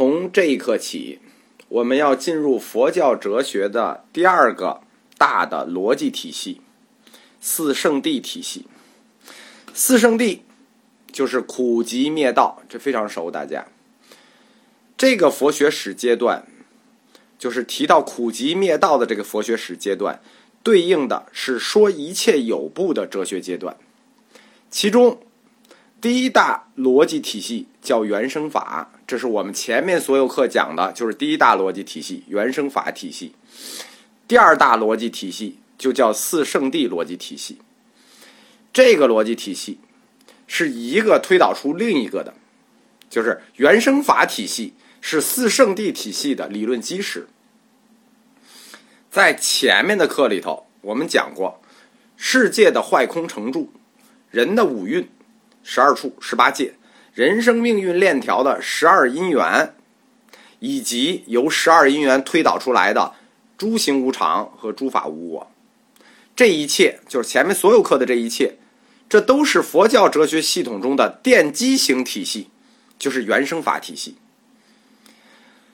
[0.00, 1.18] 从这一刻起，
[1.68, 4.80] 我们要进入佛教哲学的第二个
[5.18, 6.62] 大的逻辑体系——
[7.38, 8.64] 四圣谛体系。
[9.74, 10.38] 四圣谛
[11.12, 13.66] 就是苦集灭道，这非常熟，大家。
[14.96, 16.46] 这个佛学史阶段，
[17.38, 20.22] 就是提到苦集灭道的这个佛学史阶段，
[20.62, 23.76] 对应的是说一切有部的哲学阶段，
[24.70, 25.20] 其中。
[26.00, 33.34] 第一大逻辑体系叫原生法，这是我们前面所有课讲的，就是第一大逻辑体系原生法体系。
[34.28, 37.58] 第二大逻辑体系就叫四圣谛逻辑体系。
[38.72, 39.80] 这个逻辑体系
[40.46, 42.32] 是一个推导出另一个的，
[43.08, 47.26] 就是原生法体系是四圣谛体系的理论基石。
[49.10, 51.60] 在前面的课里头，我们讲过
[52.16, 53.72] 世界的坏空成住，
[54.30, 55.10] 人的五蕴。
[55.64, 56.74] 十二处、十八界，
[57.12, 59.74] 人生命运链条的十二因缘，
[60.60, 63.14] 以及由十二因缘推导出来的
[63.58, 65.50] 诸行无常和诸法无我，
[66.36, 68.56] 这一切就是前面所有课的这一切，
[69.08, 72.48] 这都是佛教哲学系统中的奠基型体系，
[72.98, 74.16] 就是原生法体系。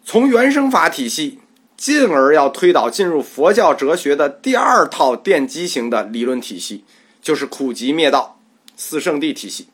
[0.05, 1.41] 从原生法体系，
[1.77, 6.85] 进而要推导进入佛教哲学的第二套奠基型的理论体系，
[7.21, 8.41] 就是苦集灭道
[8.77, 9.69] 四圣谛体系。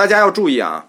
[0.00, 0.86] 大家要注意啊，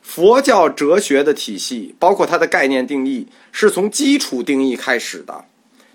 [0.00, 5.44] 佛教哲学的体系，包括它的概念定义，是从基础定义开始的，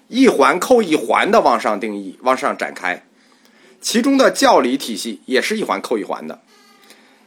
[0.07, 3.07] 一环扣一环的往上定义、往上展开。
[3.81, 6.41] 其中的教理体系也是一环扣一环的。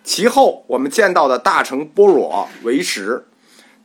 [0.04, 3.24] 其后我们见到的大乘般若、唯识，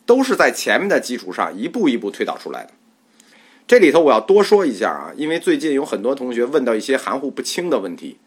[0.06, 2.69] 都是在前面的基础上一步一步推导出来的。
[3.66, 8.19] 这里头我要多说一下啊，因为最近有很多同学问到一些含糊不清的问题，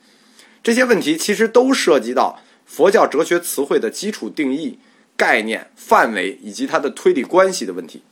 [0.65, 2.41] 这些问题其实都涉及到。
[2.67, 4.79] 佛教哲学词汇的基础定义、
[5.17, 8.03] 概念、范围以及它的推理关系的问题，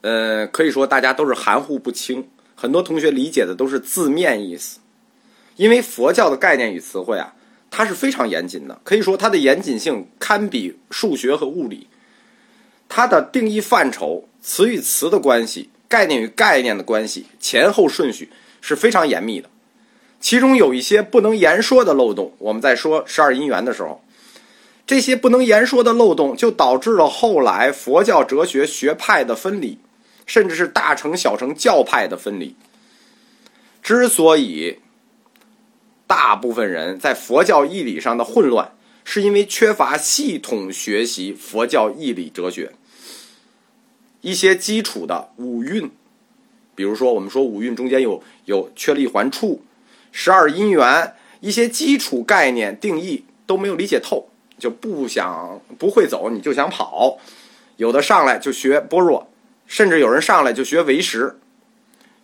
[0.00, 4.78] 呃，可以说大家都是含糊不清，很多同学理解的都是字面意思。
[5.56, 7.34] 因为佛教的概念与词汇啊，
[7.70, 11.88] 它是非常严谨的，可以说它的严谨性堪比数学和物理。
[12.88, 18.30] 它的定义范畴、词与词的关系、概念与概念的关系、前后顺序
[18.62, 19.50] 是非常严密的。
[20.20, 24.02] 其中有一些不能言说的漏洞，我们在说十二因缘的时候，
[24.86, 29.78] 这些不能言说的漏洞就导致了后来佛教哲学学派的分离，
[30.26, 32.56] 甚至是大乘小乘教派的分离。
[33.80, 34.80] 之所以
[36.06, 38.72] 大部分人在佛教义理上的混乱，
[39.04, 42.72] 是因为缺乏系统学习佛教义理哲学，
[44.20, 45.88] 一些基础的五蕴，
[46.74, 49.62] 比如说我们说五蕴中间有有缺了一环处。
[50.20, 57.18] 十二因缘，一些基础概念定义都没有理解透，就不想不会走，你就想跑。
[57.76, 59.30] 有的上来就学般若，
[59.68, 61.38] 甚至有人上来就学唯识。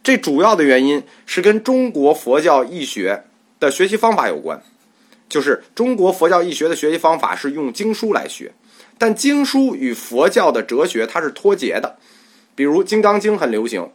[0.02, 3.22] 这主要的原因是跟中国佛教义学
[3.60, 4.60] 的学习方法有关，
[5.28, 8.52] 就是中国佛教义学的学习方法是用经书来学，
[8.98, 11.96] 但经书与佛教的哲学它是脱节的。
[12.56, 13.88] 比如《金刚经》很流行。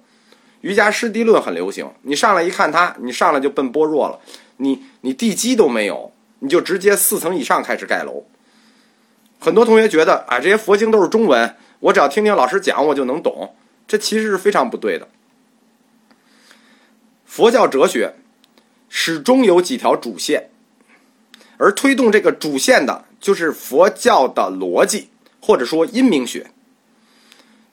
[0.62, 4.20] 瑜伽师地论很流行，你上来一看它，你上来就奔般若了，
[4.58, 8.26] 你你地基都没有，你就直接四层以上开始盖楼。
[9.40, 13.56] 很多同学觉得啊，这些佛经都是中文，我只要听听老师讲，我就能懂。
[13.88, 15.08] 这其实是非常不对的。
[17.26, 18.16] 佛教哲学
[18.90, 20.50] 始终有几条主线，
[21.58, 25.10] 而推动这个主线的就是佛教的逻辑，
[25.40, 26.52] 或者说因明学。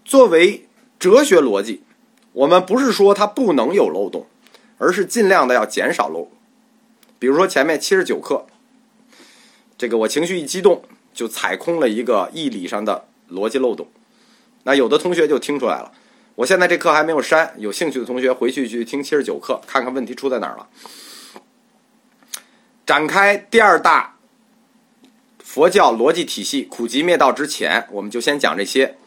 [0.04, 0.68] 作为
[1.00, 1.82] 哲学逻辑。
[2.36, 4.26] 我们不是说它不能有漏洞，
[4.76, 6.28] 而是尽量的要减少漏。
[7.18, 8.44] 比如说前面七十九课，
[9.78, 10.82] 这个我情绪一激动
[11.14, 13.88] 就踩空了一个义理上的逻辑漏洞。
[14.64, 15.92] 那有的同学就听出来了，
[16.34, 20.68] 我现在这课还没有删，有兴趣的同学回去去听七十九课，看看问题出在哪儿了。
[22.84, 24.18] 展开第二大
[25.38, 28.98] 佛教逻辑体系苦集灭道之前，我们就先讲这些。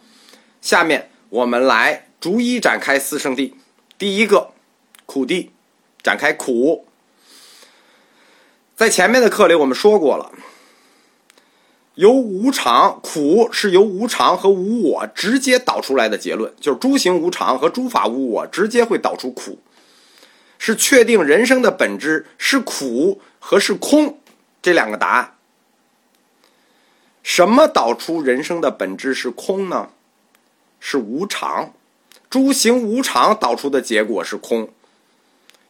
[0.60, 2.08] 下面我们来。
[2.20, 3.54] 逐一展开四圣谛，
[3.96, 4.50] 第一个
[5.06, 5.48] 苦谛，
[6.02, 6.86] 展开苦。
[8.76, 10.30] 在前面的课里我们说过了，
[11.94, 19.58] 由无常苦是由无常和无我直接导出来的结论，就是诸行无常和诸法无我直接会导出苦，
[20.58, 24.20] 是确定人生的本质是苦和是空
[24.60, 25.36] 这两个答案。
[27.22, 29.88] 什么导出人生的本质是空呢？
[30.78, 31.72] 是无常。
[32.30, 34.70] 诸行无常导出的结果是空，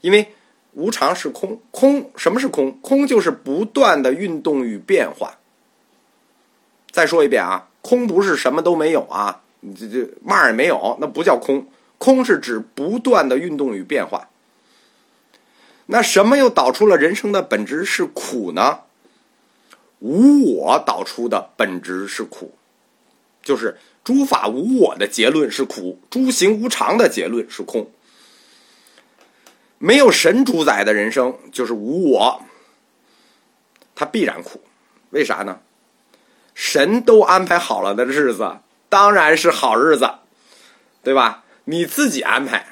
[0.03, 0.35] 因为
[0.75, 1.59] 无常是空。
[1.71, 2.79] 空什么是空？
[2.81, 5.39] 空就是不断的运动与变化。
[6.91, 11.67] 再说一遍啊，空不是什么都没有啊，你这这嘛也没有，那不叫空。
[11.97, 14.29] 空是指不断的运动与变化。
[15.87, 18.81] 那什么又导出了人生的本质是苦呢？
[20.01, 22.55] 无我导出的本质是苦，
[23.43, 27.91] 就是诸法无我的结论是苦，诸行无常的结论是空。
[29.79, 32.43] 没有神主宰的人生就是无我，
[33.95, 34.63] 它必然苦。
[35.11, 35.61] 为啥呢？
[36.55, 38.59] 神都安排好了的日子，
[38.89, 40.11] 当然是好日子，
[41.03, 41.45] 对吧？
[41.65, 42.67] 你自己安排。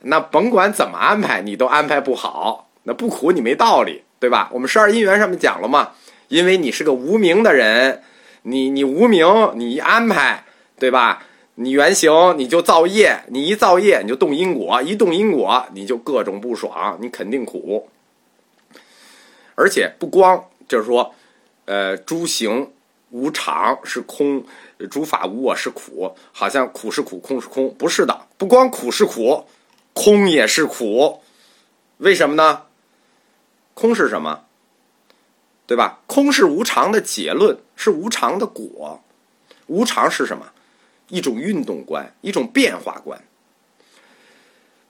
[0.00, 4.48] 那甭管怎么安排，你都安排不好，那不苦你没道理，对吧？
[4.52, 5.92] 我们十二因缘上面讲了嘛，
[6.26, 8.02] 因为你是个无名的人，
[8.42, 10.44] 你你无名，你一安排，
[10.82, 11.24] 对吧？
[11.54, 17.88] 你原形你就造业，你一造业你就动因果，一动因果你就各种不爽，你肯定苦。
[19.54, 21.14] 而且不光就是说，
[21.66, 22.72] 呃，诸行
[23.10, 24.44] 无常是空，
[24.90, 29.44] 诸法无我是苦，好像苦是苦，空是空，不是的，不光苦是苦。
[29.92, 31.22] 空也是苦，
[31.98, 32.62] 为什么呢？
[33.74, 34.46] 空是什么？
[35.64, 36.00] 对吧？
[36.08, 39.00] 空是无常的结论，是无常的果。
[39.68, 40.46] 无常是什么？
[41.12, 43.20] 一种运动观，一种变化观。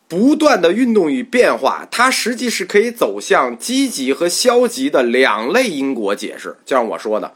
[0.07, 6.57] 不断的运动与变化，它实际是可以走向积极和消极的两类因果解释。
[6.65, 7.35] 就像我说的，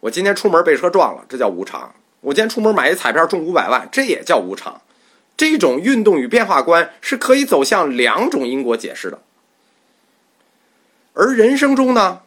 [0.00, 1.90] 我今天出门被车撞了，这叫无常；
[2.22, 4.80] 我今天出门买一彩票中五百万，这也叫无常。
[5.36, 9.20] 这种运动与变化观是可以走向两种因果解释的，
[11.12, 12.22] 而人生中呢，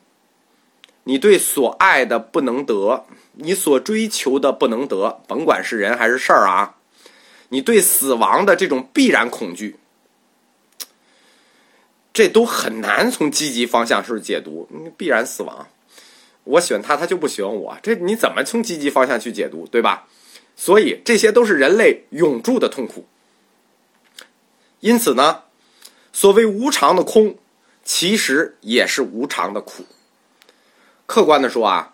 [1.03, 6.75] 你对所爱的不能得，你所追求的不能得，甭管是人还是事儿啊，
[7.50, 9.77] 你对死亡的这种必然恐惧，
[12.13, 14.69] 这都很难从积极方向去解读。
[14.95, 15.68] 必然死亡，
[16.44, 20.07] 我喜欢他，他就不喜欢我，这你怎么从积极方向去解读，对吧？
[20.56, 23.07] 所以这些都是人类永驻的痛苦。
[24.81, 25.44] 因此呢，
[26.13, 27.38] 所谓无常的空，
[27.83, 29.86] 其实也是无常的苦。
[31.12, 31.92] 客观的说啊，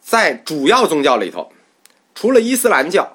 [0.00, 1.52] 在主要宗教里头，
[2.14, 3.14] 除了伊斯兰教，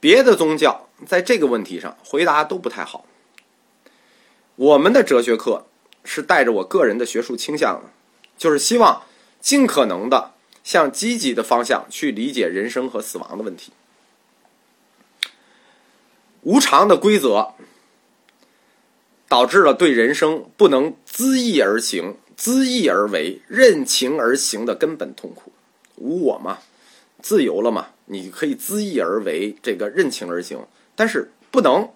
[0.00, 3.04] 别的宗教在这个问题上回答都不太好。
[4.56, 5.66] 我们的哲学课
[6.02, 7.90] 是带着我个人的学术倾向的，
[8.38, 9.02] 就是希望
[9.38, 10.32] 尽可能的。
[10.64, 13.72] 向积极的方向去理解人生和死亡的问题。
[16.42, 17.54] 无常的规则
[19.28, 25.52] 导致了对人生不能恣意而行、恣意而为、任情而行的根本痛苦。
[25.94, 26.58] 无我嘛，
[27.20, 30.66] 自由了嘛，你可以恣意而为，这个任情而行，
[30.96, 31.90] 但是不能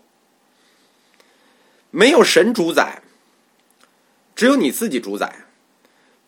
[1.90, 3.02] 没有神主宰，
[4.36, 5.46] 只有你自己主宰。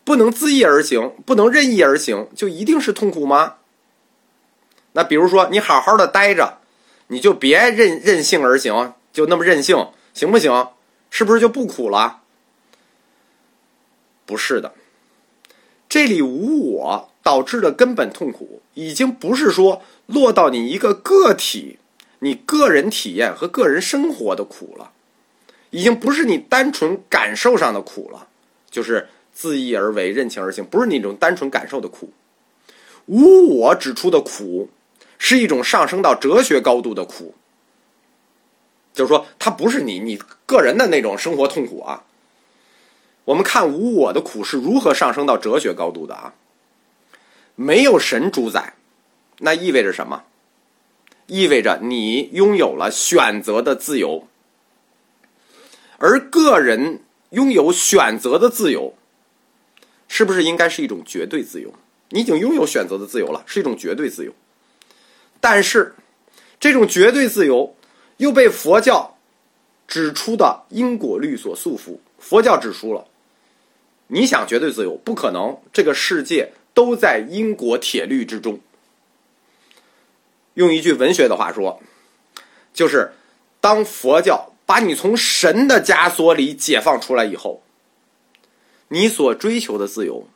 [0.03, 3.57] 不能恣意而行，不能任意而行，就一定是痛苦吗？
[4.93, 6.57] 那比如说，你好好的待着，
[7.07, 10.69] 你就别任任性而行，就那么任性，行不行？
[11.09, 12.18] 是不是就不苦了？
[14.29, 14.75] 不是的，
[15.89, 21.79] 这里无我导致的根本痛苦，已经不是说落到你一个个体、
[22.19, 24.91] 你个人体验和个人生活的苦了，
[25.71, 28.27] 已经不是你单纯感受上的苦了，
[28.69, 29.09] 就是。
[29.31, 32.11] 自意而为，任情而行，不是那种单纯感受的苦。
[33.05, 34.69] 无我指出的苦，
[35.17, 37.35] 是一种上升到哲学高度的苦。
[38.93, 42.03] 就是说，它不是你你个人的那种生活痛苦啊。
[43.29, 46.33] 我们看无我的苦是如何上升到哲学高度的啊？
[47.55, 48.73] 没有神主宰，
[49.37, 50.23] 那意味着什么？
[51.27, 54.27] 意味着你拥有了选择的自由，
[55.99, 58.95] 而个人拥有选择的自由。
[60.07, 61.71] 是不是应该是一种绝对自由？
[62.09, 64.33] 你已经拥有选择的自由了，是一种绝对自由。
[65.39, 65.93] 但是，
[66.59, 67.75] 这种绝对自由
[68.17, 69.19] 又被佛教
[69.87, 71.99] 指出的因果律所束缚。
[72.17, 73.05] 佛教指出了，
[74.11, 78.59] 你想绝对自由不可能，这个世界都在因果铁律之中。
[80.55, 81.81] 用一句文学的话说，
[82.73, 83.13] 就是
[83.61, 87.61] 当佛教把你从神的枷锁里解放出来以后。
[88.89, 90.27] 你所追求的自由，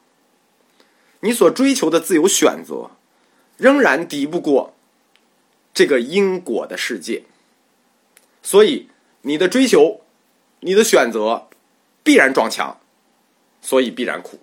[1.22, 2.92] 你所追求的自由选择，
[3.58, 4.76] 仍然敌不过
[5.74, 7.24] 这个因果的世界。
[8.44, 8.90] 所以，
[9.24, 10.02] 你的追求，
[10.60, 11.48] 你的选择，
[12.04, 12.80] 必然撞墙，
[13.64, 14.40] 所以必然苦。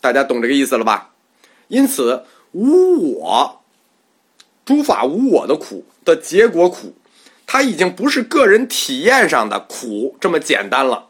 [0.00, 1.12] 大家懂这个意思了吧？
[1.68, 3.62] 因此，无我，
[4.64, 6.94] 诸法无我的苦的结果苦，
[7.46, 11.08] 它已经不是个人体验上的苦这么简单了。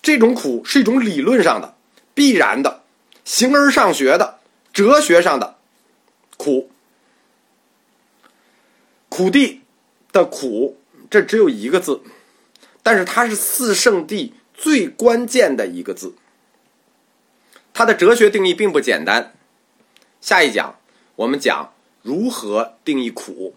[0.00, 1.76] 这种苦是一种理论上的、
[2.14, 2.82] 必然的、
[3.24, 4.38] 形而上学的、
[4.72, 5.56] 哲学上的
[6.36, 6.70] 苦。
[9.08, 9.62] 苦地
[10.12, 10.78] 的苦，
[11.10, 12.00] 这只有一个字，
[12.82, 16.14] 但是它是四圣谛最关键的一个字。
[17.72, 19.34] 它的哲学定义并不简单。
[20.20, 20.76] 下一讲
[21.16, 23.54] 我们讲如何定义苦。